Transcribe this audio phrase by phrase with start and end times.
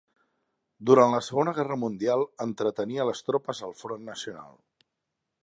[0.89, 4.59] Durant la Segona Guerra Mundial entretenia les tropes al front nacional.